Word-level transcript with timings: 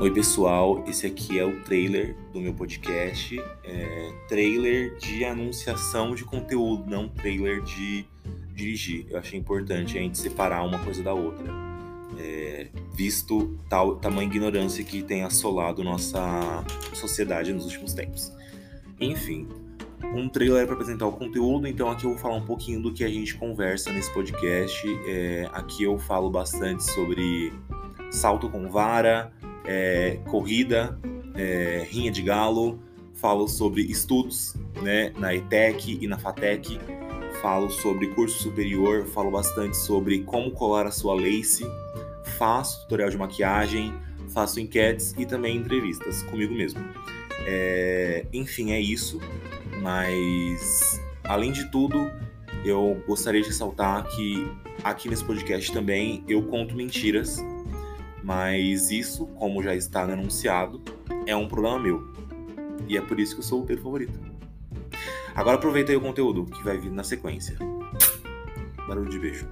Oi, 0.00 0.10
pessoal. 0.10 0.82
Esse 0.88 1.06
aqui 1.06 1.38
é 1.38 1.44
o 1.44 1.60
trailer 1.60 2.16
do 2.32 2.40
meu 2.40 2.54
podcast. 2.54 3.38
É, 3.62 4.10
trailer 4.26 4.96
de 4.96 5.26
anunciação 5.26 6.14
de 6.14 6.24
conteúdo, 6.24 6.88
não 6.88 7.06
trailer 7.06 7.60
de 7.60 8.06
dirigir. 8.54 9.04
Eu 9.10 9.18
achei 9.18 9.38
importante 9.38 9.98
a 9.98 10.00
gente 10.00 10.16
separar 10.16 10.64
uma 10.64 10.78
coisa 10.78 11.02
da 11.02 11.12
outra, 11.12 11.52
é, 12.18 12.68
visto 12.94 13.58
tal 13.68 13.96
tamanha 13.96 14.26
ignorância 14.26 14.82
que 14.82 15.02
tem 15.02 15.22
assolado 15.22 15.84
nossa 15.84 16.64
sociedade 16.94 17.52
nos 17.52 17.66
últimos 17.66 17.92
tempos. 17.92 18.32
Enfim, 18.98 19.46
um 20.14 20.30
trailer 20.30 20.64
para 20.64 20.76
apresentar 20.76 21.08
o 21.08 21.12
conteúdo, 21.12 21.68
então 21.68 21.90
aqui 21.90 22.06
eu 22.06 22.12
vou 22.12 22.18
falar 22.18 22.36
um 22.36 22.46
pouquinho 22.46 22.80
do 22.80 22.90
que 22.90 23.04
a 23.04 23.08
gente 23.08 23.34
conversa 23.34 23.92
nesse 23.92 24.10
podcast. 24.14 24.82
É, 25.06 25.46
aqui 25.52 25.82
eu 25.82 25.98
falo 25.98 26.30
bastante 26.30 26.84
sobre 26.84 27.52
salto 28.10 28.48
com 28.48 28.70
vara 28.70 29.30
é, 29.64 30.18
corrida, 30.28 30.98
é, 31.34 31.86
rinha 31.88 32.10
de 32.10 32.22
galo, 32.22 32.80
falo 33.14 33.46
sobre 33.48 33.82
estudos 33.82 34.54
né, 34.82 35.12
na 35.18 35.34
ETEC 35.34 35.98
e 36.00 36.06
na 36.06 36.18
FATEC, 36.18 36.78
falo 37.42 37.70
sobre 37.70 38.08
curso 38.08 38.42
superior, 38.42 39.06
falo 39.06 39.30
bastante 39.30 39.76
sobre 39.76 40.20
como 40.20 40.50
colar 40.50 40.86
a 40.86 40.90
sua 40.90 41.14
lace, 41.14 41.64
faço 42.38 42.82
tutorial 42.82 43.10
de 43.10 43.18
maquiagem, 43.18 43.94
faço 44.28 44.60
enquetes 44.60 45.14
e 45.18 45.26
também 45.26 45.56
entrevistas 45.56 46.22
comigo 46.24 46.54
mesmo. 46.54 46.80
É, 47.46 48.26
enfim, 48.32 48.72
é 48.72 48.80
isso, 48.80 49.20
mas 49.82 51.00
além 51.24 51.52
de 51.52 51.70
tudo, 51.70 52.10
eu 52.64 53.02
gostaria 53.06 53.40
de 53.40 53.48
ressaltar 53.48 54.06
que 54.08 54.50
aqui 54.84 55.08
nesse 55.08 55.24
podcast 55.24 55.72
também 55.72 56.24
eu 56.28 56.42
conto 56.42 56.74
mentiras 56.74 57.38
mas 58.22 58.90
isso, 58.90 59.26
como 59.26 59.62
já 59.62 59.74
está 59.74 60.02
anunciado, 60.02 60.80
é 61.26 61.34
um 61.34 61.48
problema 61.48 61.78
meu. 61.78 62.12
E 62.88 62.96
é 62.96 63.00
por 63.00 63.18
isso 63.18 63.34
que 63.34 63.40
eu 63.40 63.44
sou 63.44 63.62
o 63.62 63.66
teu 63.66 63.78
favorito. 63.78 64.18
Agora 65.34 65.56
aproveita 65.56 65.92
aí 65.92 65.96
o 65.96 66.00
conteúdo 66.00 66.44
que 66.46 66.62
vai 66.62 66.76
vir 66.78 66.90
na 66.90 67.04
sequência. 67.04 67.56
Barulho 68.86 69.10
de 69.10 69.18
beijo. 69.18 69.48